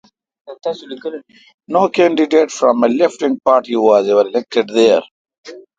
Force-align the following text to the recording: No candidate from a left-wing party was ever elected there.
No 1.67 1.87
candidate 1.89 2.49
from 2.49 2.83
a 2.83 2.87
left-wing 2.87 3.37
party 3.45 3.75
was 3.75 4.07
ever 4.09 4.21
elected 4.21 4.67
there. 4.69 5.03